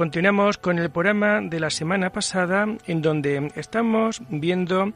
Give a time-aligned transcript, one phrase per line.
[0.00, 4.94] Continuamos con el programa de la semana pasada en donde estamos viendo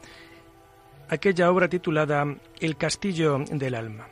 [1.10, 2.24] aquella obra titulada
[2.58, 4.08] El castillo del alma.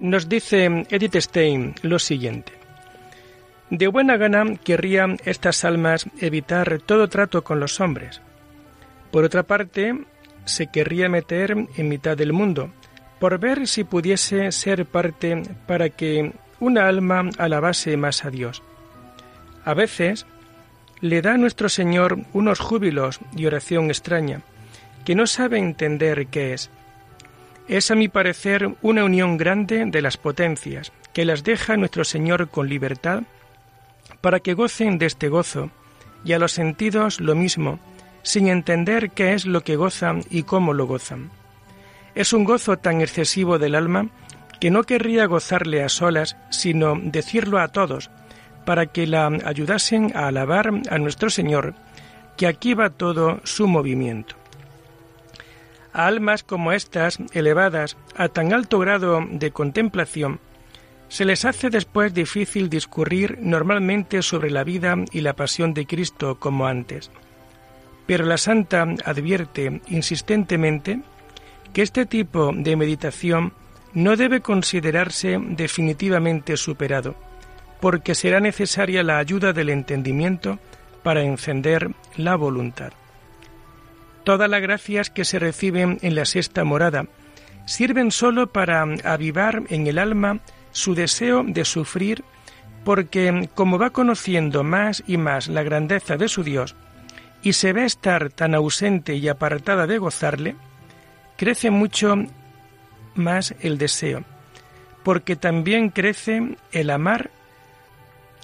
[0.00, 2.57] Nos dice Edith Stein lo siguiente.
[3.70, 8.22] De buena gana querrían estas almas evitar todo trato con los hombres.
[9.10, 9.94] Por otra parte,
[10.46, 12.70] se querría meter en mitad del mundo,
[13.18, 18.62] por ver si pudiese ser parte para que una alma alabase más a Dios.
[19.64, 20.26] A veces
[21.00, 24.40] le da a nuestro Señor unos júbilos y oración extraña,
[25.04, 26.70] que no sabe entender qué es.
[27.68, 32.48] Es a mi parecer una unión grande de las potencias, que las deja nuestro Señor
[32.48, 33.24] con libertad
[34.20, 35.70] para que gocen de este gozo,
[36.24, 37.78] y a los sentidos lo mismo,
[38.22, 41.30] sin entender qué es lo que gozan y cómo lo gozan.
[42.14, 44.08] Es un gozo tan excesivo del alma
[44.60, 48.10] que no querría gozarle a solas, sino decirlo a todos,
[48.64, 51.74] para que la ayudasen a alabar a nuestro Señor,
[52.36, 54.34] que aquí va todo su movimiento.
[55.92, 60.40] A almas como estas, elevadas a tan alto grado de contemplación,
[61.08, 66.38] se les hace después difícil discurrir normalmente sobre la vida y la pasión de Cristo
[66.38, 67.10] como antes.
[68.06, 71.00] Pero la Santa advierte insistentemente
[71.72, 73.52] que este tipo de meditación
[73.94, 77.14] no debe considerarse definitivamente superado,
[77.80, 80.58] porque será necesaria la ayuda del entendimiento
[81.02, 82.92] para encender la voluntad.
[84.24, 87.06] Todas las gracias que se reciben en la sexta morada
[87.64, 90.40] sirven sólo para avivar en el alma
[90.72, 92.24] su deseo de sufrir,
[92.84, 96.76] porque como va conociendo más y más la grandeza de su Dios,
[97.42, 100.56] y se ve estar tan ausente y apartada de gozarle,
[101.36, 102.16] crece mucho
[103.14, 104.24] más el deseo,
[105.02, 107.30] porque también crece el amar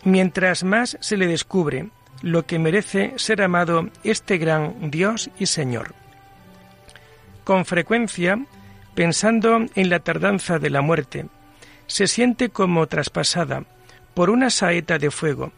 [0.05, 1.89] mientras más se le descubre
[2.23, 5.95] lo que merece ser amado este gran Dios y Señor.
[7.43, 8.39] Con frecuencia,
[8.95, 11.27] pensando en la tardanza de la muerte,
[11.87, 13.65] se siente como traspasada
[14.15, 15.53] por una saeta de fuego,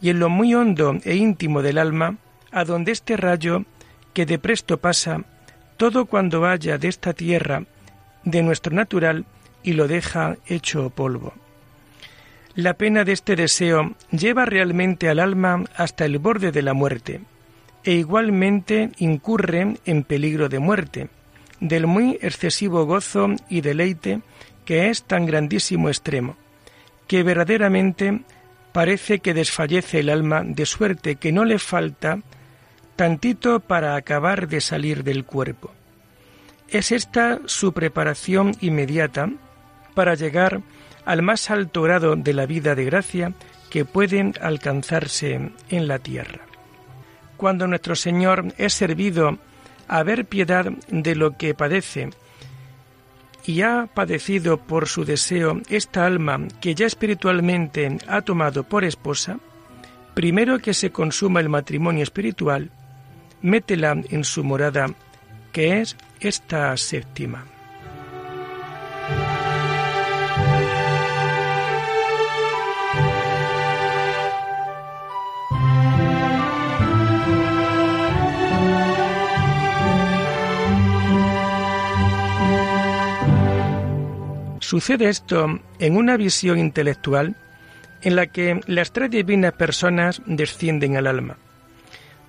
[0.00, 2.16] y en lo muy hondo e íntimo del alma,
[2.52, 3.64] a donde este rayo
[4.12, 5.24] que de presto pasa,
[5.76, 7.64] todo cuando vaya de esta tierra,
[8.24, 9.24] de nuestro natural,
[9.62, 11.34] y lo deja hecho polvo.
[12.54, 17.20] La pena de este deseo lleva realmente al alma hasta el borde de la muerte,
[17.84, 21.08] e igualmente incurre en peligro de muerte,
[21.60, 24.20] del muy excesivo gozo y deleite
[24.66, 26.36] que es tan grandísimo extremo,
[27.06, 28.20] que verdaderamente
[28.72, 32.18] parece que desfallece el alma de suerte que no le falta
[32.96, 35.70] tantito para acabar de salir del cuerpo.
[36.68, 39.30] Es esta su preparación inmediata
[39.94, 40.60] para llegar
[41.06, 43.32] al más alto grado de la vida de gracia
[43.70, 46.40] que pueden alcanzarse en la tierra.
[47.36, 49.38] Cuando nuestro Señor es servido
[49.88, 52.10] a ver piedad de lo que padece
[53.46, 59.38] y ha padecido por su deseo esta alma que ya espiritualmente ha tomado por esposa,
[60.14, 62.70] primero que se consuma el matrimonio espiritual,
[63.42, 64.88] métela en su morada,
[65.52, 67.44] que es esta séptima.
[84.76, 87.34] Sucede esto en una visión intelectual
[88.02, 91.38] en la que las tres divinas personas descienden al alma.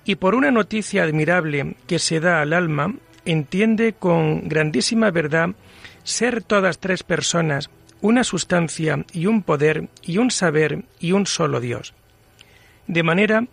[0.06, 2.94] Y por una noticia admirable que se da al alma,
[3.26, 5.50] entiende con grandísima verdad
[6.04, 7.68] ser todas tres personas
[8.00, 11.92] una sustancia y un poder y un saber y un solo Dios.
[12.86, 13.44] De manera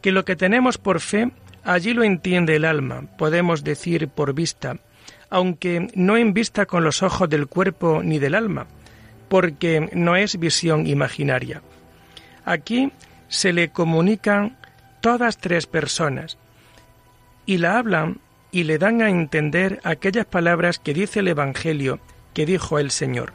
[0.00, 1.32] que lo que tenemos por fe,
[1.64, 4.76] allí lo entiende el alma, podemos decir por vista,
[5.30, 8.66] aunque no en vista con los ojos del cuerpo ni del alma,
[9.28, 11.62] porque no es visión imaginaria.
[12.44, 12.92] Aquí
[13.28, 14.56] se le comunican
[15.00, 16.38] todas tres personas
[17.46, 18.18] y la hablan
[18.52, 21.98] y le dan a entender aquellas palabras que dice el Evangelio
[22.34, 23.32] que dijo el Señor,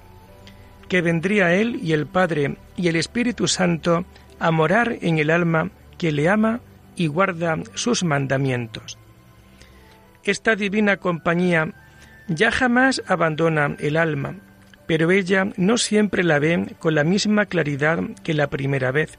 [0.88, 4.06] que vendría Él y el Padre y el Espíritu Santo
[4.40, 6.60] a morar en el alma que le ama
[6.96, 8.99] y guarda sus mandamientos.
[10.24, 11.74] Esta divina compañía
[12.28, 14.36] ya jamás abandona el alma,
[14.86, 19.18] pero ella no siempre la ve con la misma claridad que la primera vez.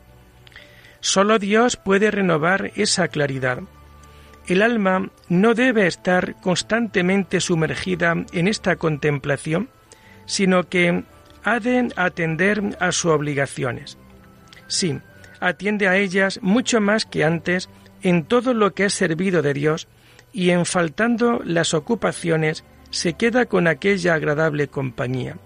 [1.00, 3.60] Solo Dios puede renovar esa claridad.
[4.46, 9.68] El alma no debe estar constantemente sumergida en esta contemplación,
[10.26, 11.04] sino que
[11.44, 13.96] ha de atender a sus obligaciones.
[14.66, 15.00] Sí,
[15.40, 17.68] atiende a ellas mucho más que antes
[18.02, 19.88] en todo lo que es servido de Dios
[20.32, 25.36] y en faltando las ocupaciones se queda con aquella agradable compañía.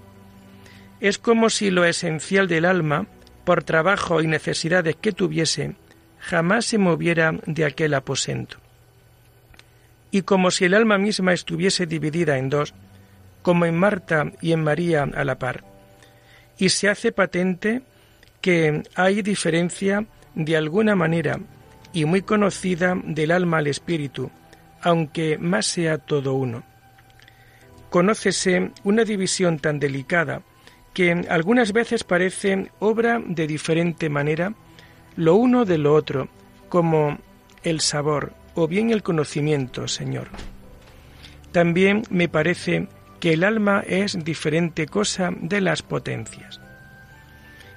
[1.01, 3.07] Es como si lo esencial del alma,
[3.45, 5.75] por trabajo y necesidades que tuviese,
[6.19, 8.57] jamás se moviera de aquel aposento.
[10.11, 12.73] Y como si el alma misma estuviese dividida en dos,
[13.43, 15.65] como en Marta y en María a la par.
[16.57, 17.83] Y se hace patente
[18.41, 21.41] que hay diferencia de alguna manera
[21.93, 24.31] y muy conocida del alma al espíritu,
[24.85, 26.63] aunque más sea todo uno.
[27.91, 30.43] Conócese una división tan delicada
[30.93, 34.55] que algunas veces parece obra de diferente manera
[35.17, 36.29] lo uno de lo otro,
[36.69, 37.19] como
[37.63, 40.29] el sabor o bien el conocimiento, Señor.
[41.51, 42.89] También me parece
[43.21, 46.61] que el alma es diferente cosa de las potencias.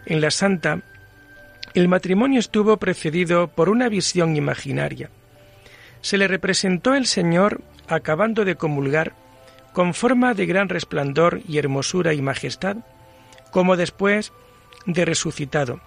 [0.05, 0.81] En la Santa,
[1.73, 5.09] el matrimonio estuvo precedido por una visión imaginaria.
[6.07, 7.59] Se le representó el Señor
[7.89, 9.11] acabando de comulgar
[9.73, 12.77] con forma de gran resplandor y hermosura y majestad,
[13.51, 14.31] como después
[14.85, 15.81] de resucitado,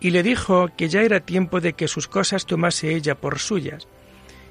[0.00, 3.88] y le dijo que ya era tiempo de que sus cosas tomase ella por suyas,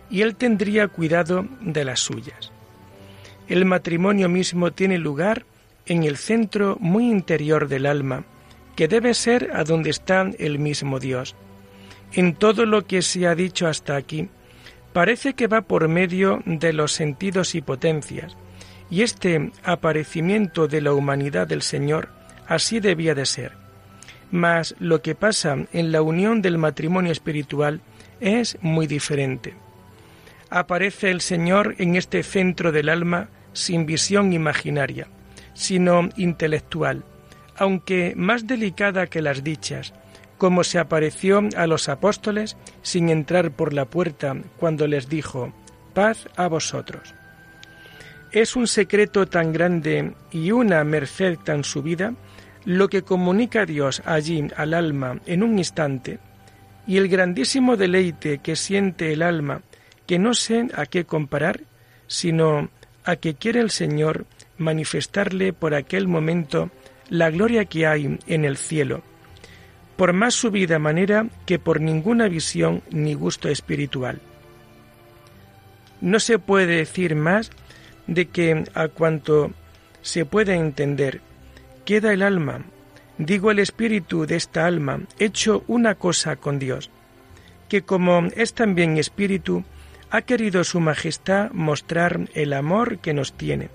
[0.09, 2.51] y él tendría cuidado de las suyas.
[3.47, 5.45] El matrimonio mismo tiene lugar
[5.85, 8.25] en el centro muy interior del alma,
[8.75, 11.35] que debe ser a donde está el mismo Dios.
[12.13, 14.27] En todo lo que se ha dicho hasta aquí,
[14.93, 18.37] parece que va por medio de los sentidos y potencias,
[18.89, 22.09] y este aparecimiento de la humanidad del Señor
[22.47, 23.53] así debía de ser.
[24.31, 27.81] Mas lo que pasa en la unión del matrimonio espiritual
[28.19, 29.55] es muy diferente.
[30.49, 35.07] Aparece el Señor en este centro del alma sin visión imaginaria,
[35.53, 37.03] sino intelectual,
[37.55, 39.93] aunque más delicada que las dichas,
[40.43, 45.53] como se apareció a los apóstoles sin entrar por la puerta cuando les dijo,
[45.93, 47.15] paz a vosotros.
[48.33, 52.13] Es un secreto tan grande y una merced tan subida
[52.65, 56.19] lo que comunica Dios allí al alma en un instante,
[56.85, 59.61] y el grandísimo deleite que siente el alma,
[60.05, 61.61] que no sé a qué comparar,
[62.07, 62.69] sino
[63.05, 64.25] a que quiere el Señor
[64.57, 66.69] manifestarle por aquel momento
[67.07, 69.03] la gloria que hay en el cielo,
[69.95, 74.19] por más subida manera que por ninguna visión ni gusto espiritual.
[76.01, 77.51] No se puede decir más
[78.07, 79.51] de que a cuanto
[80.01, 81.21] se puede entender,
[81.85, 82.65] queda el alma,
[83.17, 86.89] digo el espíritu de esta alma, hecho una cosa con Dios,
[87.69, 89.63] que como es también espíritu,
[90.09, 93.69] ha querido Su Majestad mostrar el amor que nos tiene,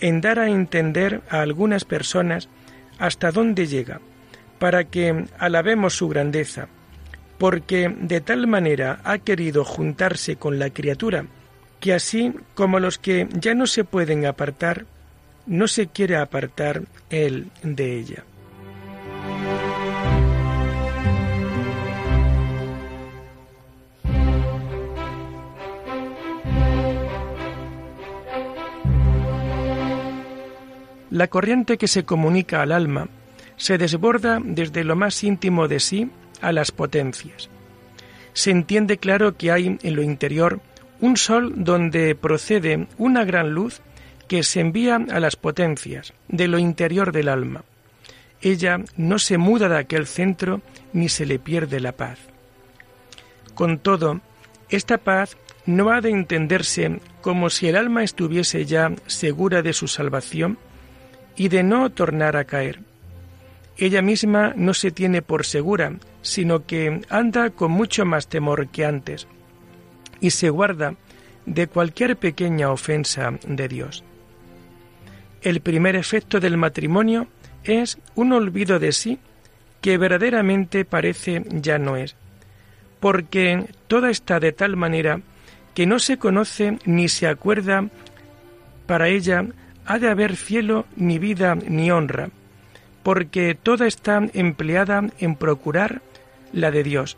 [0.00, 2.48] en dar a entender a algunas personas
[2.98, 4.00] hasta dónde llega,
[4.60, 6.68] para que alabemos su grandeza,
[7.38, 11.24] porque de tal manera ha querido juntarse con la criatura,
[11.80, 14.84] que así como los que ya no se pueden apartar,
[15.46, 18.24] no se quiere apartar él de ella.
[31.10, 33.08] La corriente que se comunica al alma
[33.60, 37.50] se desborda desde lo más íntimo de sí a las potencias.
[38.32, 40.60] Se entiende claro que hay en lo interior
[41.00, 43.82] un sol donde procede una gran luz
[44.28, 47.64] que se envía a las potencias de lo interior del alma.
[48.40, 50.62] Ella no se muda de aquel centro
[50.94, 52.18] ni se le pierde la paz.
[53.54, 54.22] Con todo,
[54.70, 55.36] esta paz
[55.66, 60.56] no ha de entenderse como si el alma estuviese ya segura de su salvación,
[61.36, 62.80] y de no tornar a caer.
[63.76, 68.84] Ella misma no se tiene por segura, sino que anda con mucho más temor que
[68.84, 69.26] antes,
[70.20, 70.94] y se guarda
[71.46, 74.04] de cualquier pequeña ofensa de Dios.
[75.42, 77.26] El primer efecto del matrimonio
[77.64, 79.18] es un olvido de sí
[79.80, 82.16] que verdaderamente parece ya no es,
[83.00, 85.20] porque toda está de tal manera
[85.74, 87.88] que no se conoce ni se acuerda
[88.86, 89.46] para ella
[89.86, 92.28] ha de haber cielo ni vida ni honra,
[93.02, 96.02] porque toda está empleada en procurar
[96.52, 97.16] la de Dios,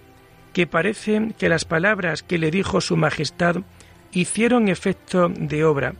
[0.52, 3.56] que parece que las palabras que le dijo su Majestad
[4.12, 5.94] hicieron efecto de obra,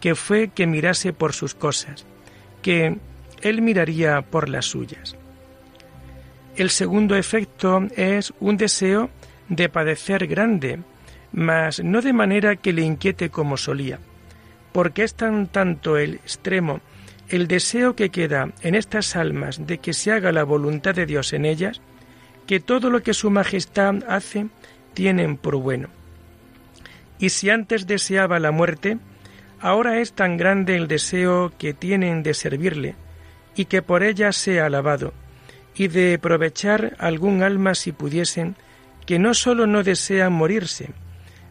[0.00, 2.04] que fue que mirase por sus cosas,
[2.60, 2.96] que
[3.40, 5.16] él miraría por las suyas.
[6.56, 9.10] El segundo efecto es un deseo
[9.48, 10.80] de padecer grande,
[11.32, 14.00] mas no de manera que le inquiete como solía,
[14.72, 16.80] porque es tan tanto el extremo
[17.32, 21.32] el deseo que queda en estas almas de que se haga la voluntad de Dios
[21.32, 21.80] en ellas,
[22.46, 24.48] que todo lo que Su Majestad hace
[24.92, 25.88] tienen por bueno.
[27.18, 28.98] Y si antes deseaba la muerte,
[29.60, 32.96] ahora es tan grande el deseo que tienen de servirle,
[33.56, 35.14] y que por ella sea alabado,
[35.74, 38.56] y de aprovechar algún alma si pudiesen,
[39.06, 40.90] que no sólo no desean morirse,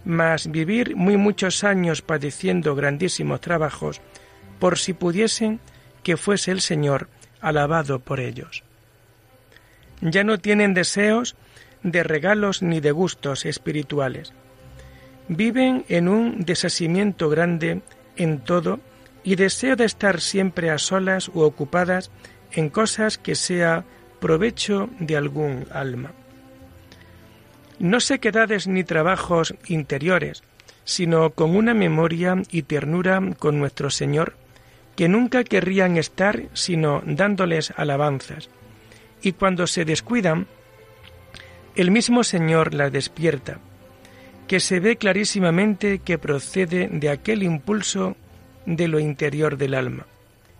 [0.06, 4.00] mas vivir muy muchos años padeciendo grandísimos trabajos,
[4.60, 5.60] por si pudiesen
[6.04, 7.08] que fuese el Señor
[7.42, 8.64] alabado por ellos.
[10.02, 11.36] Ya no tienen deseos
[11.84, 14.34] de regalos ni de gustos espirituales.
[15.28, 17.82] Viven en un desasimiento grande
[18.18, 18.80] en todo
[19.24, 22.12] y deseo de estar siempre a solas u ocupadas
[22.52, 23.86] en cosas que sea
[24.20, 26.12] provecho de algún alma.
[27.80, 30.44] No sequedades ni trabajos interiores,
[30.84, 34.36] sino con una memoria y ternura con nuestro Señor,
[35.02, 38.52] que nunca querrían estar sino dándoles alabanzas.
[39.24, 40.46] Y cuando se descuidan,
[41.76, 43.58] el mismo Señor las despierta,
[44.48, 48.16] que se ve clarísimamente que procede de aquel impulso
[48.68, 50.06] de lo interior del alma.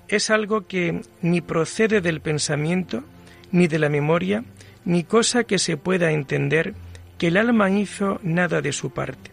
[0.08, 3.04] Es algo que ni procede del pensamiento,
[3.52, 4.44] ni de la memoria,
[4.86, 6.74] ni cosa que se pueda entender,
[7.20, 9.30] que el alma hizo nada de su parte.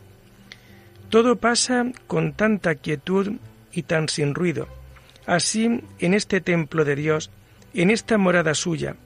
[1.08, 3.36] Todo pasa con tanta quietud
[3.72, 4.68] y tan sin ruido.
[5.28, 7.30] Así, en este templo de Dios,
[7.74, 8.96] en esta morada suya,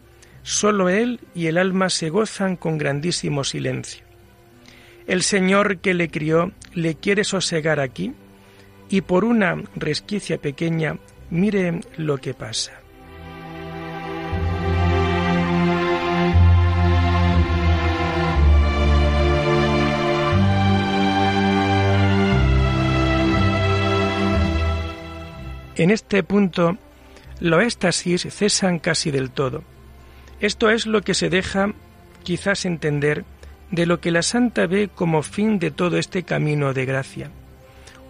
[0.44, 4.04] sólo Él y el alma se gozan con grandísimo silencio.
[5.08, 8.12] El Señor que le crió le quiere sosegar aquí
[8.88, 10.96] y por una resquicia pequeña
[11.30, 12.81] mire lo que pasa.
[25.76, 26.76] En este punto,
[27.40, 29.64] los éxtasis cesan casi del todo.
[30.40, 31.72] Esto es lo que se deja
[32.22, 33.24] quizás entender
[33.70, 37.30] de lo que la Santa ve como fin de todo este camino de gracia.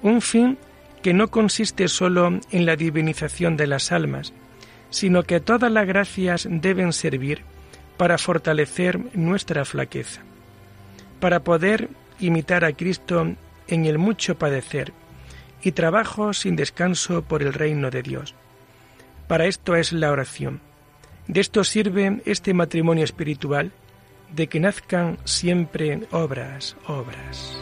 [0.02, 0.58] Un fin
[1.02, 4.32] que no consiste sólo en la divinización de las almas,
[4.90, 7.42] sino que todas las gracias deben servir
[7.96, 10.22] para fortalecer nuestra flaqueza,
[11.20, 11.88] para poder
[12.18, 13.34] imitar a Cristo
[13.68, 14.92] en el mucho padecer
[15.62, 18.34] y trabajo sin descanso por el reino de Dios.
[19.28, 20.60] Para esto es la oración.
[21.28, 23.72] De esto sirve este matrimonio espiritual,
[24.34, 27.56] de que nazcan siempre obras, obras.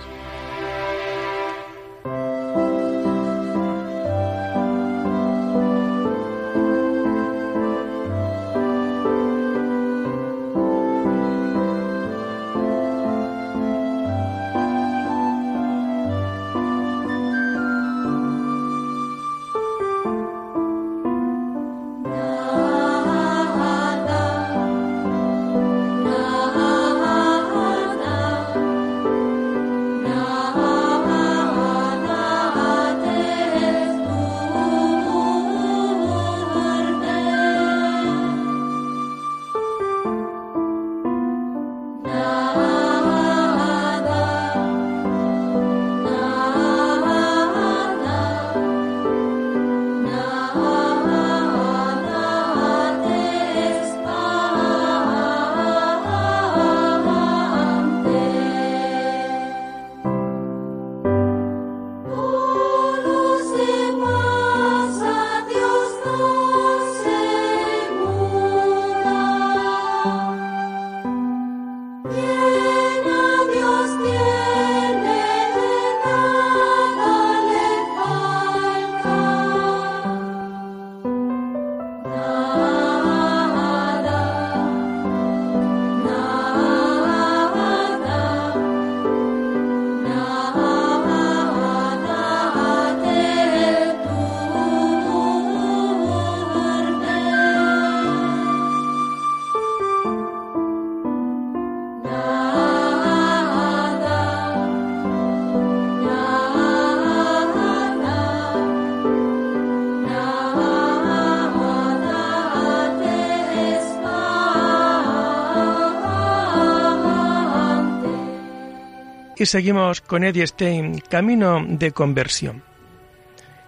[119.40, 122.62] Y seguimos con Edith Stein, Camino de Conversión.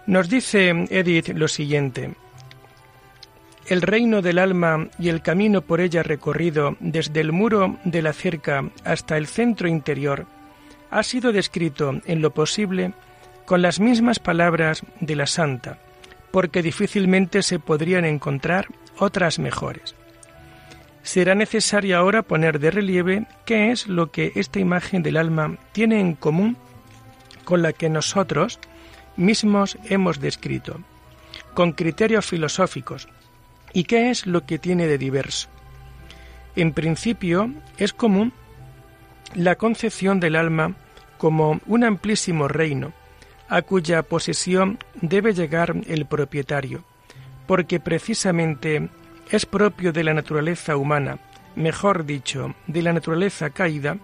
[0.05, 2.13] Nos dice Edith lo siguiente.
[3.65, 8.13] El reino del alma y el camino por ella recorrido desde el muro de la
[8.13, 10.27] cerca hasta el centro interior
[10.91, 12.93] ha sido descrito en lo posible
[13.45, 15.79] con las mismas palabras de la santa,
[16.29, 18.67] porque difícilmente se podrían encontrar
[18.99, 19.95] otras mejores.
[21.03, 25.99] Será necesario ahora poner de relieve qué es lo que esta imagen del alma tiene
[25.99, 26.57] en común
[27.43, 28.59] con la que nosotros
[29.17, 30.79] mismos hemos descrito,
[31.53, 33.09] con criterios filosóficos,
[33.73, 35.49] y qué es lo que tiene de diverso.
[36.55, 38.31] En principio es común
[39.35, 40.75] la concepción del alma
[41.17, 42.93] como un amplísimo reino,
[43.49, 46.83] a cuya posesión debe llegar el propietario,
[47.45, 48.89] porque precisamente
[49.33, 51.17] es propio de la naturaleza humana,
[51.55, 53.97] mejor dicho, de la naturaleza caída,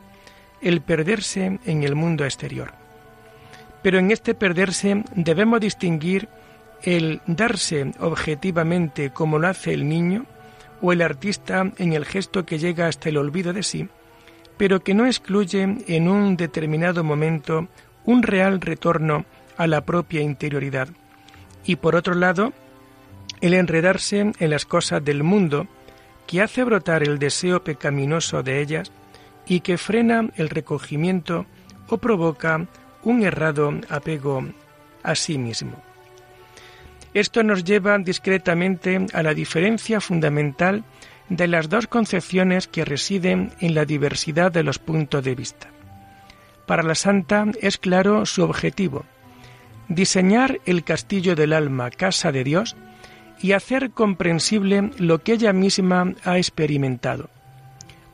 [0.60, 2.72] el perderse en el mundo exterior.
[3.84, 6.28] Pero en este perderse debemos distinguir
[6.82, 10.26] el darse objetivamente como lo hace el niño
[10.82, 13.88] o el artista en el gesto que llega hasta el olvido de sí,
[14.58, 17.68] pero que no excluye en un determinado momento
[18.04, 19.26] un real retorno
[19.58, 20.90] a la propia interioridad.
[21.66, 22.52] Y por otro lado,
[23.42, 25.68] el enredarse en las cosas del mundo,
[26.28, 28.92] que hace brotar el deseo pecaminoso de ellas
[29.46, 31.46] y que frena el recogimiento
[31.88, 32.68] o provoca
[33.04, 34.46] un errado apego
[35.04, 35.82] a sí mismo.
[37.14, 40.84] Esto nos lleva discretamente a la diferencia fundamental
[41.30, 45.70] de las dos concepciones que residen en la diversidad de los puntos de vista.
[46.68, 49.06] Para la santa es claro su objetivo,
[49.88, 52.76] diseñar el castillo del alma, casa de Dios,
[53.42, 57.30] y hacer comprensible lo que ella misma ha experimentado,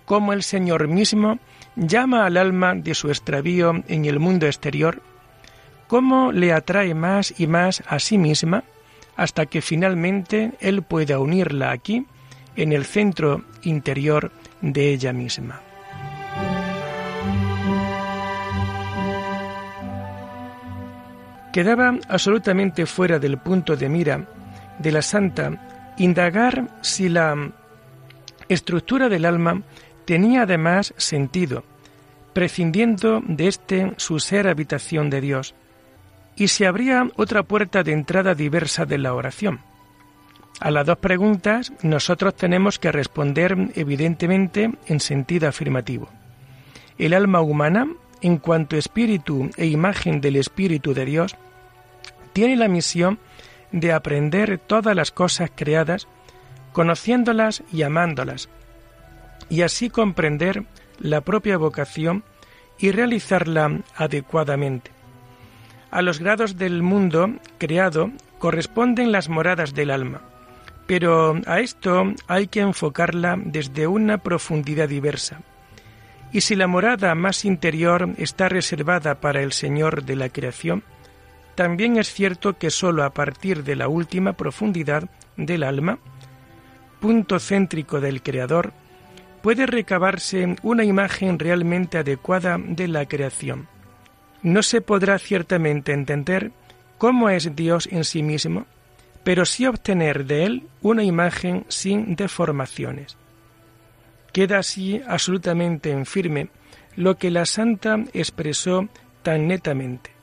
[0.06, 1.40] cómo el Señor mismo
[1.76, 5.02] llama al alma de su extravío en el mundo exterior,
[5.88, 8.64] cómo le atrae más y más a sí misma,
[9.16, 12.06] hasta que finalmente Él pueda unirla aquí,
[12.56, 15.62] en el centro interior de ella misma.
[21.52, 24.28] Quedaba absolutamente fuera del punto de mira
[24.80, 27.52] de la santa indagar si la
[28.50, 29.62] estructura del alma
[30.06, 31.64] tenía además sentido,
[32.34, 35.56] prescindiendo de este su ser habitación de Dios,
[36.36, 39.62] y si habría otra puerta de entrada diversa de la oración.
[40.60, 46.10] A las dos preguntas nosotros tenemos que responder evidentemente en sentido afirmativo.
[46.98, 47.88] El alma humana,
[48.22, 51.36] en cuanto espíritu e imagen del Espíritu de Dios,
[52.32, 53.26] tiene la misión de
[53.94, 56.08] aprender todas las cosas creadas,
[56.74, 58.50] conociéndolas y amándolas,
[59.50, 60.64] y así comprender
[61.00, 62.24] la propia vocación
[62.78, 64.92] y realizarla adecuadamente.
[65.92, 70.22] A los grados del mundo creado corresponden las moradas del alma,
[70.88, 75.42] pero a esto hay que enfocarla desde una profundidad diversa.
[76.32, 80.84] Y si la morada más interior está reservada para el Señor de la creación,
[81.56, 86.00] también es cierto que sólo a partir de la última profundidad del alma,
[87.00, 88.74] punto céntrico del Creador,
[89.42, 93.68] puede recabarse una imagen realmente adecuada de la creación.
[94.44, 96.52] No se podrá ciertamente entender
[96.98, 98.66] cómo es Dios en sí mismo,
[99.24, 103.18] pero sí obtener de él una imagen sin deformaciones.
[104.34, 106.50] Queda así absolutamente en firme
[106.98, 108.90] lo que la santa expresó
[109.24, 110.15] tan netamente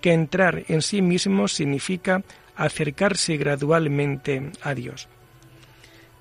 [0.00, 2.22] que entrar en sí mismo significa
[2.56, 5.08] acercarse gradualmente a Dios.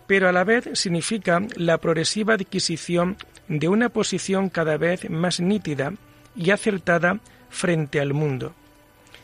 [0.05, 5.93] Pero a la vez significa la progresiva adquisición de una posición cada vez más nítida
[6.35, 8.53] y acertada frente al mundo.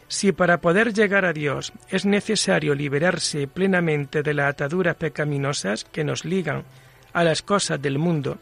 [0.08, 6.04] Si para poder llegar a Dios es necesario liberarse plenamente de las ataduras pecaminosas que
[6.04, 6.64] nos ligan
[7.14, 8.38] a las cosas del mundo,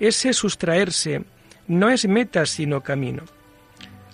[0.00, 1.24] ese sustraerse
[1.66, 3.24] no es meta sino camino.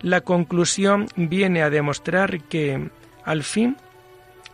[0.04, 2.90] La conclusión viene a demostrar que,
[3.24, 3.78] al fin,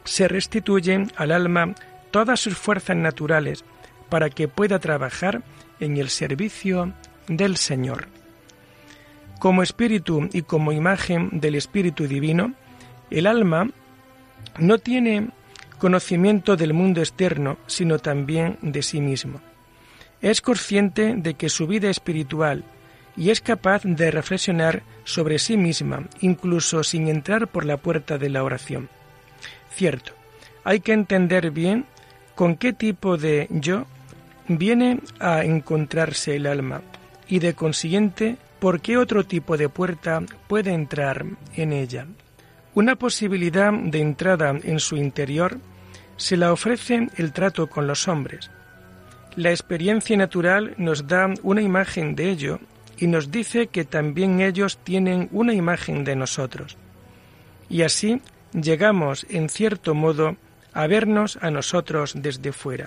[0.05, 1.75] se restituyen al alma
[2.13, 3.65] todas sus fuerzas naturales
[4.09, 5.43] para que pueda trabajar
[5.81, 6.93] en el servicio
[7.27, 8.07] del Señor.
[9.41, 12.55] Como espíritu y como imagen del Espíritu Divino,
[13.11, 13.69] el alma
[14.61, 15.31] no tiene
[15.79, 19.41] conocimiento del mundo externo, sino también de sí mismo.
[20.23, 22.63] Es consciente de que su vida espiritual
[23.21, 28.31] y es capaz de reflexionar sobre sí misma, incluso sin entrar por la puerta de
[28.31, 28.89] la oración.
[29.69, 30.13] Cierto,
[30.65, 31.85] hay que entender bien
[32.35, 33.85] con qué tipo de yo
[34.49, 36.81] viene a encontrarse el alma
[37.29, 42.07] y de consiguiente ¿por qué otro tipo de puerta puede entrar en ella?
[42.75, 45.59] Una posibilidad de entrada en su interior
[46.17, 48.51] se la ofrece el trato con los hombres.
[49.37, 52.61] La experiencia natural nos da una imagen de ello
[53.01, 56.77] y nos dice que también ellos tienen una imagen de nosotros.
[57.71, 58.21] Y así
[58.53, 60.37] llegamos, en cierto modo,
[60.75, 62.85] a vernos a nosotros desde fuera.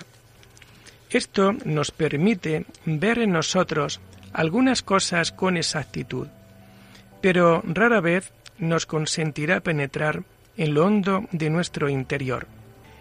[1.10, 4.00] Esto nos permite ver en nosotros
[4.32, 6.28] algunas cosas con exactitud,
[7.20, 10.22] pero rara vez nos consentirá penetrar
[10.56, 12.46] en lo hondo de nuestro interior.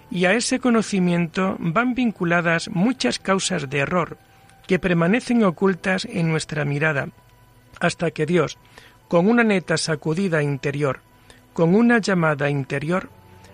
[0.10, 4.18] Y a ese conocimiento van vinculadas muchas causas de error
[4.68, 7.10] que permanecen ocultas en nuestra mirada,
[7.80, 8.58] hasta que Dios,
[9.08, 11.02] con una neta sacudida interior,
[11.54, 13.10] con una llamada interior,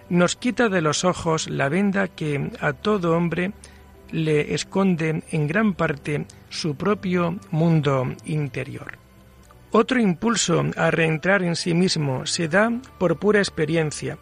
[0.10, 3.54] nos quita de los ojos la venda que a todo hombre
[4.12, 8.98] le esconde en gran parte su propio mundo interior.
[9.72, 14.18] Otro impulso a reentrar en sí mismo se da por pura experiencia,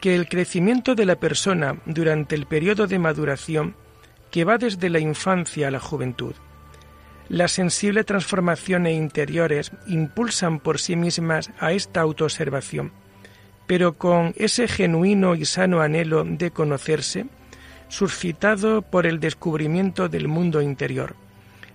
[0.00, 3.74] que el crecimiento de la persona durante el periodo de maduración
[4.32, 6.34] que va desde la infancia a la juventud.
[7.28, 12.92] Las sensibles transformaciones interiores impulsan por sí mismas a esta autoobservación,
[13.66, 17.26] pero con ese genuino y sano anhelo de conocerse,
[17.88, 21.14] suscitado por el descubrimiento del mundo interior.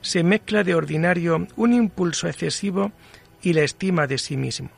[0.02, 2.92] Se mezcla de ordinario un impulso excesivo
[3.42, 4.70] y la estima de sí mismo.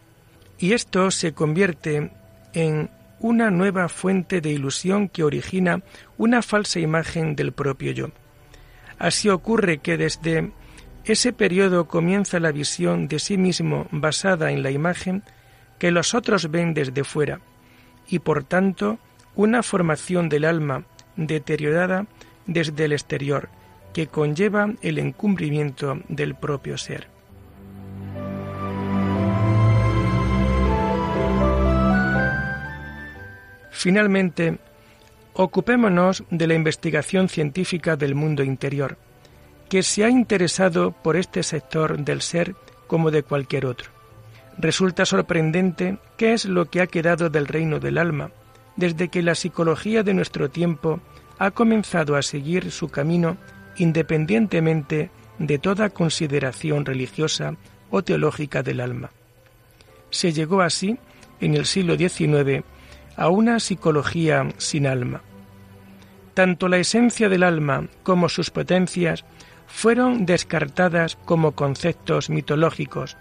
[0.57, 2.11] Y esto se convierte
[2.53, 2.89] en
[3.19, 5.82] una nueva fuente de ilusión que origina
[6.17, 8.08] una falsa imagen del propio yo.
[8.97, 10.51] Así ocurre que desde
[11.05, 15.23] ese periodo comienza la visión de sí mismo basada en la imagen
[15.79, 17.39] que los otros ven desde fuera,
[18.08, 18.99] y por tanto
[19.36, 20.84] una formación del alma
[21.15, 22.05] deteriorada
[22.45, 23.49] desde el exterior,
[23.93, 27.18] que conlleva el encumbrimiento del propio ser.
[33.79, 34.57] Finalmente,
[35.31, 38.97] ocupémonos de la investigación científica del mundo interior,
[39.69, 42.55] que se ha interesado por este sector del ser
[42.87, 43.89] como de cualquier otro.
[44.57, 48.31] Resulta sorprendente qué es lo que ha quedado del reino del alma,
[48.75, 50.99] desde que la psicología de nuestro tiempo
[51.37, 53.37] ha comenzado a seguir su camino
[53.77, 57.55] independientemente de toda consideración religiosa
[57.89, 59.11] o teológica del alma.
[60.09, 60.97] Se llegó así,
[61.39, 62.65] en el siglo XIX,
[63.19, 65.21] a una psicología sin alma.
[66.34, 69.25] Tanto la esencia del alma como sus potencias
[69.67, 73.17] fueron descartadas como conceptos mitológicos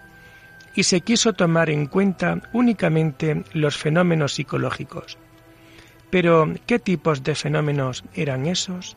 [0.76, 5.18] y se quiso tomar en cuenta únicamente los fenómenos psicológicos.
[6.10, 8.96] Pero, ¿qué tipos de fenómenos eran esos?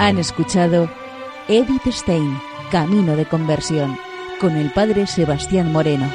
[0.00, 0.88] Han escuchado
[1.46, 3.98] Edith Stein, Camino de Conversión
[4.40, 6.10] con el padre Sebastián Moreno.